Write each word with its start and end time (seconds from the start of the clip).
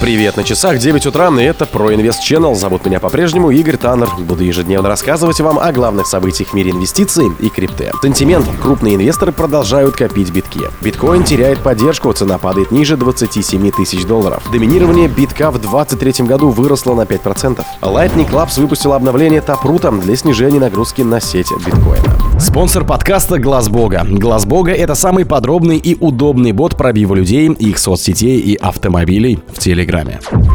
Привет, 0.00 0.38
на 0.38 0.44
часах 0.44 0.78
9 0.78 1.04
утра, 1.04 1.28
и 1.28 1.42
это 1.42 1.66
про 1.66 1.94
Инвест 1.94 2.22
Channel. 2.22 2.54
Зовут 2.54 2.86
меня 2.86 3.00
по-прежнему 3.00 3.50
Игорь 3.50 3.76
Таннер. 3.76 4.08
Буду 4.18 4.42
ежедневно 4.42 4.88
рассказывать 4.88 5.38
вам 5.40 5.58
о 5.58 5.70
главных 5.72 6.06
событиях 6.06 6.48
в 6.48 6.54
мире 6.54 6.70
инвестиций 6.70 7.26
и 7.38 7.50
крипты. 7.50 7.92
Сентимент. 8.02 8.46
Крупные 8.62 8.94
инвесторы 8.94 9.30
продолжают 9.30 9.96
копить 9.96 10.30
битки. 10.30 10.62
Биткоин 10.80 11.24
теряет 11.24 11.58
поддержку, 11.58 12.10
цена 12.14 12.38
падает 12.38 12.70
ниже 12.70 12.96
27 12.96 13.70
тысяч 13.72 14.06
долларов. 14.06 14.42
Доминирование 14.50 15.06
битка 15.06 15.50
в 15.50 15.60
2023 15.60 16.26
году 16.26 16.48
выросло 16.48 16.94
на 16.94 17.02
5%. 17.02 17.62
Lightning 17.82 18.30
Labs 18.30 18.58
выпустила 18.58 18.96
обновление 18.96 19.44
Taproot 19.46 20.00
для 20.00 20.16
снижения 20.16 20.60
нагрузки 20.60 21.02
на 21.02 21.20
сеть 21.20 21.52
биткоина. 21.66 22.40
Спонсор 22.40 22.86
подкаста 22.86 23.38
Глаз 23.38 23.68
Бога. 23.68 24.06
Глаз 24.08 24.46
Бога 24.46 24.72
это 24.72 24.94
самый 24.94 25.26
подробный 25.26 25.76
и 25.76 25.94
удобный 26.00 26.52
бот 26.52 26.74
пробива 26.78 27.14
людей, 27.14 27.48
их 27.52 27.78
соцсетей 27.78 28.40
и 28.40 28.54
автомобилей 28.56 29.40
в 29.52 29.58
Телеграме. 29.58 29.89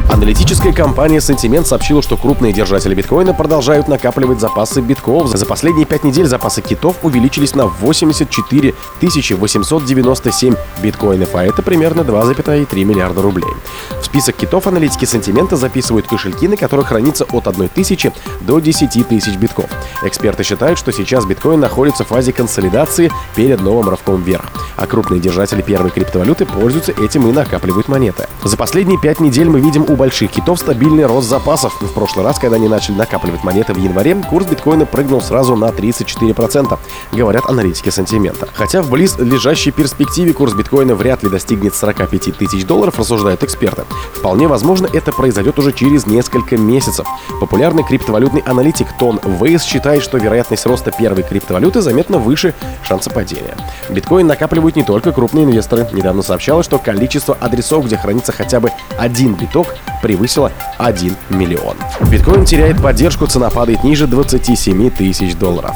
Аналитическая 0.09 0.71
компания 0.71 1.17
Sentiment 1.17 1.65
сообщила, 1.65 2.01
что 2.01 2.15
крупные 2.15 2.53
держатели 2.53 2.93
биткоина 2.95 3.33
продолжают 3.33 3.87
накапливать 3.87 4.39
запасы 4.39 4.81
битков. 4.81 5.27
За 5.27 5.45
последние 5.45 5.85
пять 5.85 6.03
недель 6.03 6.25
запасы 6.25 6.61
китов 6.61 6.97
увеличились 7.03 7.53
на 7.55 7.67
84 7.67 8.73
897 9.01 10.55
биткоинов, 10.81 11.35
а 11.35 11.43
это 11.43 11.61
примерно 11.61 12.01
2,3 12.01 12.83
миллиарда 12.83 13.21
рублей. 13.21 13.53
В 14.01 14.04
список 14.15 14.37
китов 14.37 14.65
аналитики 14.65 15.03
Сентимента 15.03 15.57
записывают 15.57 16.07
кошельки, 16.07 16.47
на 16.47 16.55
которых 16.55 16.87
хранится 16.87 17.25
от 17.25 17.49
1 17.49 17.67
тысячи 17.67 18.13
до 18.39 18.59
10 18.59 19.09
тысяч 19.09 19.35
битков. 19.35 19.69
Эксперты 20.03 20.41
считают, 20.43 20.79
что 20.79 20.93
сейчас 20.93 21.25
биткоин 21.25 21.59
находится 21.59 22.05
в 22.05 22.07
фазе 22.07 22.31
консолидации 22.31 23.11
перед 23.35 23.59
новым 23.59 23.89
рывком 23.89 24.23
вверх, 24.23 24.45
а 24.77 24.87
крупные 24.87 25.19
держатели 25.19 25.61
первой 25.61 25.89
криптовалюты 25.89 26.45
пользуются 26.45 26.93
этим 26.93 27.27
и 27.27 27.33
накапливают 27.33 27.89
монеты. 27.89 28.29
За 28.41 28.55
последние 28.55 28.97
пять 28.97 29.19
недель 29.19 29.49
мы 29.49 29.59
видим 29.59 29.83
у 29.85 29.97
больших 29.97 30.31
китов 30.31 30.61
стабильный 30.61 31.05
рост 31.05 31.27
запасов. 31.27 31.75
В 31.81 31.93
прошлый 31.93 32.23
раз, 32.23 32.39
когда 32.39 32.55
они 32.55 32.69
начали 32.69 32.95
накапливать 32.95 33.43
монеты 33.43 33.73
в 33.73 33.77
январе, 33.77 34.15
курс 34.29 34.45
биткоина 34.45 34.85
прыгнул 34.85 35.19
сразу 35.19 35.57
на 35.57 35.65
34%, 35.71 36.79
говорят 37.11 37.49
аналитики 37.49 37.89
сантимента. 37.89 38.47
Хотя 38.53 38.81
в 38.81 38.89
близ 38.89 39.17
лежащей 39.17 39.73
перспективе 39.73 40.31
курс 40.31 40.53
биткоина 40.53 40.95
вряд 40.95 41.21
ли 41.23 41.29
достигнет 41.29 41.75
45 41.75 42.37
тысяч 42.37 42.63
долларов, 42.63 42.97
рассуждают 42.97 43.43
эксперты. 43.43 43.83
Вполне 44.13 44.47
возможно, 44.47 44.87
это 44.91 45.11
произойдет 45.11 45.59
уже 45.59 45.71
через 45.71 46.05
несколько 46.05 46.57
месяцев. 46.57 47.07
Популярный 47.39 47.83
криптовалютный 47.83 48.41
аналитик 48.41 48.87
Тон 48.97 49.19
Вейс 49.23 49.63
считает, 49.63 50.03
что 50.03 50.17
вероятность 50.17 50.65
роста 50.65 50.91
первой 50.91 51.23
криптовалюты 51.23 51.81
заметно 51.81 52.17
выше 52.17 52.53
шанса 52.83 53.09
падения. 53.09 53.55
Биткоин 53.89 54.27
накапливают 54.27 54.75
не 54.75 54.83
только 54.83 55.11
крупные 55.11 55.45
инвесторы. 55.45 55.87
Недавно 55.91 56.21
сообщалось, 56.21 56.65
что 56.65 56.79
количество 56.79 57.37
адресов, 57.39 57.85
где 57.85 57.97
хранится 57.97 58.31
хотя 58.31 58.59
бы 58.59 58.71
один 58.97 59.33
биток, 59.33 59.67
превысило 60.01 60.51
1 60.77 61.15
миллион. 61.29 61.77
Биткоин 62.09 62.45
теряет 62.45 62.81
поддержку, 62.81 63.27
цена 63.27 63.49
падает 63.49 63.83
ниже 63.83 64.07
27 64.07 64.89
тысяч 64.89 65.35
долларов. 65.35 65.75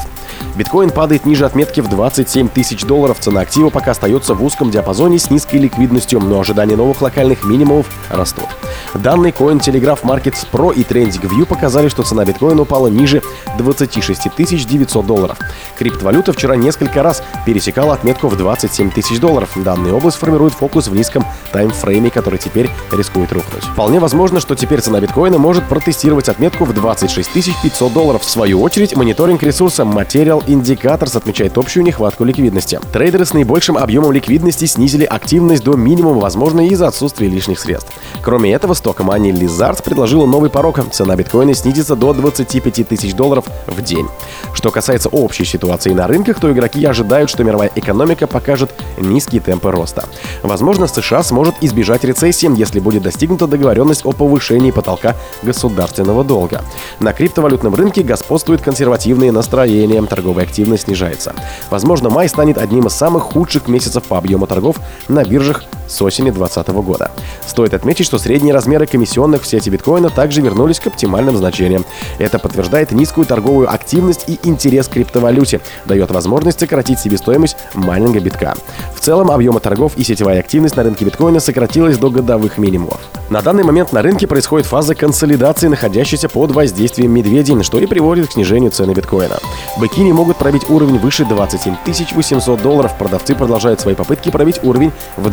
Биткоин 0.60 0.90
падает 0.90 1.26
ниже 1.26 1.46
отметки 1.46 1.80
в 1.80 1.88
27 1.88 2.50
тысяч 2.50 2.84
долларов. 2.84 3.18
Цена 3.22 3.40
актива 3.40 3.70
пока 3.70 3.92
остается 3.92 4.34
в 4.34 4.44
узком 4.44 4.72
диапазоне 4.72 5.18
с 5.18 5.30
низкой 5.30 5.56
ликвидностью, 5.56 6.20
но 6.20 6.38
ожидания 6.38 6.76
новых 6.76 7.02
локальных 7.02 7.46
минимумов 7.46 7.88
растут. 8.10 8.48
Данные 8.94 9.32
Cointelegraph 9.32 10.02
Markets 10.04 10.46
Pro 10.52 10.76
и 10.76 10.82
TrendingView 10.82 11.46
показали, 11.46 11.88
что 11.88 12.04
цена 12.04 12.26
биткоина 12.26 12.64
упала 12.64 12.88
ниже 12.88 13.22
26 13.58 14.68
900 14.68 15.06
долларов. 15.06 15.38
Криптовалюта 15.78 16.34
вчера 16.34 16.58
несколько 16.58 17.04
раз 17.04 17.24
пересекала 17.46 17.94
отметку 17.94 18.28
в 18.28 18.36
27 18.36 18.92
тысяч 18.92 19.18
долларов. 19.22 19.52
Данная 19.56 19.94
область 19.94 20.18
формирует 20.18 20.52
фокус 20.54 20.90
в 20.90 20.94
низком 20.94 21.26
таймфрейме, 21.54 22.10
который 22.10 22.38
теперь 22.38 22.70
рискует 22.92 23.32
рухнуть. 23.32 23.64
Вполне 23.64 24.02
возможно, 24.02 24.42
что 24.42 24.56
теперь 24.56 24.82
цена 24.82 25.00
биткоина 25.00 25.38
может 25.38 25.70
протестировать 25.70 26.28
отметку 26.28 26.66
в 26.66 26.74
26 26.74 27.62
500 27.64 27.94
долларов. 27.94 28.24
В 28.24 28.30
свою 28.30 28.62
очередь, 28.62 28.94
мониторинг 28.98 29.42
ресурса 29.42 29.84
Material 29.84 30.49
Indicators 30.50 31.16
отмечает 31.16 31.58
общую 31.60 31.84
нехватку 31.84 32.24
ликвидности. 32.24 32.80
Трейдеры 32.92 33.26
с 33.26 33.34
наибольшим 33.34 33.78
объемом 33.78 34.12
ликвидности 34.12 34.66
снизили 34.66 35.06
активность 35.06 35.64
до 35.64 35.76
минимума, 35.76 36.20
возможно, 36.20 36.68
из-за 36.68 36.88
отсутствия 36.88 37.28
лишних 37.28 37.60
средств. 37.60 37.92
Кроме 38.24 38.52
этого, 38.54 38.74
стокомания 38.74 39.32
Lizard 39.32 39.84
предложила 39.84 40.26
новый 40.26 40.50
порог. 40.50 40.80
Цена 40.92 41.16
биткоина 41.16 41.54
снизится 41.54 41.96
до 41.96 42.14
25 42.14 42.88
тысяч 42.88 43.14
долларов 43.14 43.46
в 43.68 43.82
день. 43.84 44.08
Что 44.54 44.72
касается 44.72 45.10
общей 45.10 45.46
ситуации 45.46 45.94
на 45.94 46.08
рынках, 46.08 46.40
то 46.40 46.52
игроки 46.52 46.84
ожидают, 46.84 47.30
что 47.30 47.44
мировая 47.44 47.72
экономика 47.76 48.26
покажет 48.26 48.72
низкие 48.98 49.42
темпы 49.42 49.70
роста. 49.72 50.06
Возможно, 50.42 50.88
США 50.88 51.22
сможет 51.22 51.56
избежать 51.62 52.04
рецессии, 52.04 52.50
если 52.58 52.80
будет 52.80 53.04
достигнута 53.04 53.46
договоренность 53.46 54.06
о 54.06 54.14
повышении 54.14 54.72
потолка 54.72 55.16
государственного 55.44 56.24
долга. 56.24 56.64
На 57.00 57.14
криптовалютном 57.14 57.76
рынке 57.76 58.02
господствуют 58.02 58.62
консервативные 58.62 59.32
настроения, 59.32 60.00
торговая 60.40 60.44
активность 60.44 60.84
снижается. 60.84 61.34
Возможно, 61.70 62.10
май 62.10 62.30
станет 62.30 62.58
одним 62.58 62.88
из 62.88 62.94
самых 62.94 63.24
худших 63.24 63.68
месяцев 63.68 64.04
по 64.04 64.18
объему 64.18 64.48
торгов 64.48 64.78
на 65.08 65.24
биржах 65.24 65.64
с 65.90 66.02
осени 66.02 66.30
2020 66.30 66.68
года. 66.86 67.12
Стоит 67.46 67.74
отметить, 67.74 68.06
что 68.06 68.18
средние 68.18 68.54
размеры 68.54 68.86
комиссионных 68.86 69.42
в 69.42 69.48
сети 69.48 69.70
биткоина 69.70 70.10
также 70.10 70.42
вернулись 70.42 70.80
к 70.80 70.88
оптимальным 70.88 71.36
значениям. 71.36 71.86
Это 72.20 72.40
подтверждает 72.40 72.92
низкую 72.92 73.26
торговую 73.26 73.74
активность 73.74 74.26
и 74.28 74.40
интерес 74.44 74.88
к 74.88 74.92
криптовалюте, 74.92 75.62
дает 75.86 76.12
возможность 76.12 76.60
сократить 76.60 77.00
себестоимость 77.00 77.58
майнинга 77.74 78.20
битка. 78.20 78.56
В 78.96 79.02
целом, 79.02 79.32
объемы 79.32 79.60
торгов 79.60 79.98
и 79.98 80.04
сетевая 80.04 80.40
активность 80.40 80.76
на 80.76 80.84
рынке 80.84 81.06
биткоина 81.06 81.40
сократилась 81.40 81.98
до 81.98 82.10
годовых 82.10 82.58
минимумов. 82.58 83.00
На 83.30 83.42
данный 83.44 83.64
момент 83.64 83.94
на 83.94 84.02
рынке 84.02 84.26
происходит 84.26 84.66
фаза 84.66 84.96
консолидации, 84.96 85.68
находящейся 85.68 86.30
под 86.30 86.52
воздействием 86.52 87.12
медведей, 87.12 87.62
что 87.64 87.80
и 87.80 87.86
приводит 87.86 88.28
к 88.28 88.32
снижению 88.32 88.72
цены 88.72 88.94
биткоина. 88.94 89.38
Быки 89.78 90.02
не 90.02 90.14
могут 90.14 90.38
пробить 90.38 90.70
уровень 90.70 90.98
выше 90.98 91.26
27 91.26 91.76
800 92.16 92.62
долларов. 92.62 92.98
Продавцы 92.98 93.36
продолжают 93.36 93.82
свои 93.82 93.94
попытки 93.94 94.30
пробить 94.30 94.60
уровень 94.64 94.92
в 95.16 95.30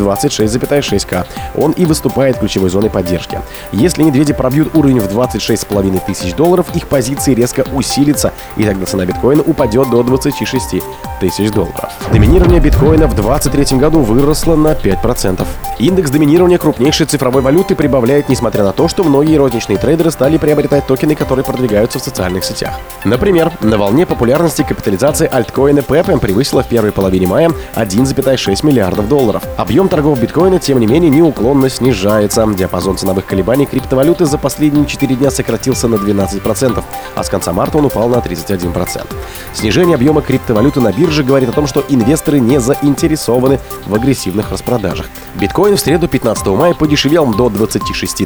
26,6к. 0.47 1.27
Он 1.55 1.73
и 1.73 1.84
выступает 1.84 2.39
ключевой 2.39 2.71
зоной 2.71 2.91
поддержки. 2.91 3.41
Если 3.73 4.03
медведи 4.03 4.33
пробьют 4.33 4.75
уровень 4.75 5.01
в 5.01 5.07
26,5 5.07 6.07
тысяч 6.07 6.34
долларов, 6.34 6.67
их 6.75 6.89
позиции 6.89 7.34
резко 7.34 7.65
усилятся, 7.73 8.33
и 8.57 8.65
тогда 8.65 8.87
цена 8.87 9.05
биткоина 9.05 9.43
упадет 9.43 9.91
до 9.91 10.03
26 10.03 10.83
тысяч 11.21 11.50
долларов. 11.50 11.91
Доминирование 12.12 12.60
биткоина 12.60 13.06
в 13.06 13.15
2023 13.15 13.78
году 13.78 14.00
выросло 14.00 14.56
на 14.56 14.72
5%. 14.72 15.47
Индекс 15.78 16.10
доминирования 16.10 16.59
крупнейшей 16.59 17.06
цифровой 17.06 17.43
валюты 17.43 17.75
прибавляет, 17.75 18.28
несмотря 18.28 18.65
на 18.65 18.72
то, 18.72 18.88
что 18.88 19.04
многие 19.04 19.37
розничные 19.37 19.78
трейдеры 19.78 20.10
стали 20.10 20.38
приобретать 20.38 20.87
токены, 20.87 21.15
которые 21.15 21.44
продвигаются 21.44 21.99
в 21.99 22.03
социальных 22.03 22.44
сетях. 22.44 22.78
Например, 23.04 23.53
на 23.60 23.77
волне 23.77 24.06
популярности 24.06 24.65
капитализация 24.66 25.28
альткоина 25.28 25.81
Pepe 25.81 26.19
превысила 26.19 26.62
в 26.62 26.69
первой 26.69 26.93
половине 26.93 27.27
мая 27.27 27.50
1,6 27.75 28.66
миллиардов 28.66 29.09
долларов. 29.09 29.43
Объем 29.56 29.88
торгов 29.88 30.21
биткоина, 30.21 30.59
тем 30.59 30.78
не 30.81 30.87
менее, 30.87 31.10
неуклонно 31.10 31.69
снижается. 31.69 32.47
Диапазон 32.47 32.97
ценовых 32.97 33.27
колебаний 33.27 33.66
криптовалюты 33.66 34.25
за 34.25 34.38
последние 34.38 34.87
4 34.87 35.15
дня 35.15 35.31
сократился 35.31 35.88
на 35.88 35.97
12%, 35.97 36.83
а 37.15 37.25
с 37.25 37.28
конца 37.28 37.53
марта 37.53 37.78
он 37.78 37.87
упал 37.87 38.09
на 38.09 38.16
31%. 38.16 39.06
Снижение 39.53 39.94
объема 39.94 40.22
криптовалюты 40.22 40.81
на 40.81 40.93
бирже 40.93 41.06
говорит 41.25 41.49
о 41.49 41.53
том, 41.53 41.67
что 41.67 41.84
инвесторы 41.89 42.41
не 42.41 42.61
заинтересованы 42.61 43.61
в 43.87 43.94
агрессивных 43.94 44.50
распродажах. 44.50 45.06
Биткоин 45.34 45.77
в 45.77 45.81
среду 45.81 46.09
15 46.09 46.47
мая 46.49 46.75
подешевел 46.75 47.27
до 47.27 47.49
26 47.49 48.25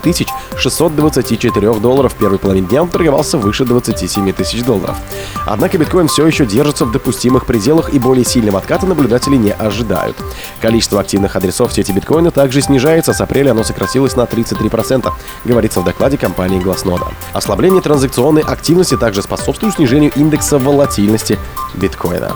624 0.57 1.75
долларов. 1.75 2.13
В 2.13 2.17
первой 2.17 2.61
дня 2.61 2.83
он 2.83 2.89
торговался 2.89 3.39
выше 3.39 3.65
27 3.65 4.33
тысяч 4.33 4.63
долларов. 4.63 4.97
Однако 5.47 5.79
биткоин 5.79 6.09
все 6.09 6.27
еще 6.27 6.47
держится 6.47 6.85
в 6.85 6.93
допустимых 6.93 7.47
пределах 7.47 7.93
и 7.93 7.99
более 7.99 8.25
сильного 8.25 8.59
отката 8.59 8.87
наблюдатели 8.87 9.37
не 9.37 9.53
ожидают. 9.53 10.17
Количество 10.61 11.01
активных 11.01 11.35
адресов 11.37 11.73
сети 11.73 11.93
биткоина 11.93 12.31
также 12.31 12.61
снижается. 12.61 13.13
С 13.13 13.21
апреля 13.21 13.51
оно 13.53 13.65
сократилось 13.65 14.17
на 14.17 14.23
33%, 14.23 15.11
говорится 15.45 15.81
в 15.81 15.85
докладе 15.85 16.17
компании 16.17 16.63
Glassnode. 16.63 17.13
Ослабление 17.33 17.83
транзакционной 17.83 18.43
активности 18.43 18.97
также 18.97 19.23
способствует 19.23 19.75
снижению 19.75 20.13
индекса 20.15 20.59
волатильности 20.59 21.39
биткоина. 21.75 22.33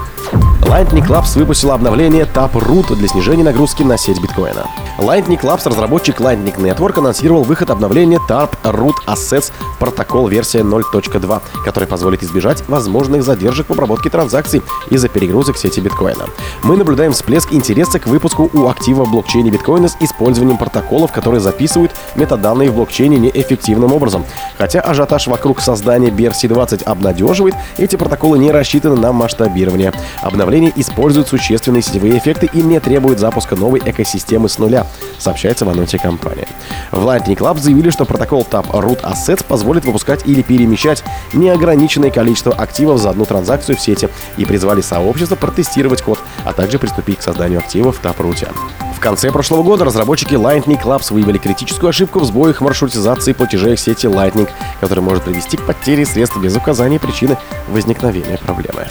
Lightning 0.63 1.07
Labs 1.07 1.39
выпустила 1.39 1.75
обновление 1.75 2.25
Taproot 2.25 2.95
для 2.97 3.09
снижения 3.09 3.45
нагрузки 3.45 3.83
на 3.83 3.97
сеть 3.97 4.21
биткоина. 4.21 4.67
Lightning 4.99 5.41
Labs, 5.41 5.69
разработчик 5.69 6.21
Lightning 6.21 6.57
Network, 6.57 6.99
анонсировал 6.99 7.43
выход 7.43 7.71
обновления 7.71 8.19
Taproot 8.29 8.95
Assets 9.07 9.53
протокол 9.79 10.29
версия 10.29 10.61
0.2, 10.61 11.43
который 11.65 11.89
позволит 11.89 12.23
избежать 12.23 12.63
возможных 12.69 13.23
задержек 13.23 13.69
в 13.69 13.73
обработке 13.73 14.09
транзакций 14.09 14.63
из-за 14.91 15.09
перегрузок 15.09 15.57
сети 15.57 15.81
биткоина. 15.81 16.27
Мы 16.63 16.77
наблюдаем 16.77 17.13
всплеск 17.13 17.53
интереса 17.53 17.99
к 17.99 18.07
выпуску 18.07 18.49
у 18.53 18.69
актива 18.69 19.05
в 19.05 19.11
блокчейне 19.11 19.51
биткоина 19.51 19.89
с 19.89 19.97
использованием 20.01 20.59
протоколов, 20.59 21.13
которые 21.13 21.41
записывают 21.41 21.93
метаданные 22.15 22.71
в 22.71 22.75
блокчейне 22.75 23.19
неэффективным 23.19 23.93
образом. 23.93 24.25
Хотя 24.59 24.81
ажиотаж 24.81 25.27
вокруг 25.27 25.61
создания 25.61 26.09
BRC20 26.09 26.85
обнадеживает, 26.85 27.55
эти 27.77 27.97
протоколы 27.97 28.39
не 28.39 28.51
рассчитаны 28.51 28.97
на 28.97 29.13
масштабирование. 29.13 29.93
Обновление 30.25 30.73
использует 30.75 31.29
существенные 31.29 31.82
сетевые 31.82 32.17
эффекты 32.17 32.49
и 32.50 32.62
не 32.62 32.81
требует 32.81 33.19
запуска 33.19 33.56
новой 33.56 33.82
экосистемы 33.85 34.49
с 34.49 34.59
нуля, 34.59 34.87
сообщается 35.19 35.67
в 35.67 35.69
анонсе 35.69 35.99
компании. 35.99 36.49
В 36.93 37.06
Lightning 37.06 37.37
Club 37.37 37.59
заявили, 37.59 37.91
что 37.91 38.06
протокол 38.06 38.47
TAP 38.50 38.71
Root 38.71 39.03
Assets 39.03 39.44
позволит 39.44 39.85
выпускать 39.85 40.26
или 40.26 40.41
перемещать 40.41 41.05
неограниченное 41.35 42.11
количество 42.11 42.55
активов 42.55 43.00
за 43.00 43.11
одну 43.11 43.26
транзакцию 43.26 43.76
в 43.76 43.81
сети 43.81 44.09
и 44.38 44.47
призвали 44.47 44.81
сообщество 44.81 45.37
протестировать 45.37 46.00
код, 46.00 46.19
а 46.47 46.55
также 46.55 46.79
приступить 46.79 47.19
к 47.19 47.23
созданию 47.23 47.59
активов 47.59 47.99
в 47.99 48.03
Taproot. 48.03 48.49
В 48.96 49.00
конце 49.00 49.31
прошлого 49.31 49.62
года 49.62 49.85
разработчики 49.85 50.35
Lightning 50.35 50.82
Labs 50.82 51.12
выявили 51.12 51.38
критическую 51.38 51.91
ошибку 51.91 52.20
в 52.20 52.25
сбоях 52.25 52.61
маршрутизации 52.61 53.32
платежей 53.32 53.76
в 53.76 53.81
сети 53.81 54.06
Lightning, 54.06 54.49
которая 54.81 55.05
может 55.05 55.25
привести 55.25 55.56
к 55.56 55.67
потере 55.67 56.06
средств 56.06 56.38
без 56.38 56.56
указания 56.56 56.99
причины 56.99 57.37
возникновения 57.69 58.38
проблемы. 58.38 58.87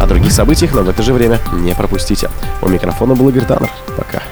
О 0.00 0.06
других 0.06 0.32
событиях, 0.32 0.72
но 0.72 0.82
в 0.82 0.88
это 0.88 1.02
же 1.02 1.12
время 1.12 1.38
не 1.52 1.74
пропустите. 1.74 2.30
У 2.62 2.68
микрофона 2.68 3.14
был 3.14 3.28
Игорь 3.28 3.44
Таннер. 3.44 3.70
Пока. 3.96 4.22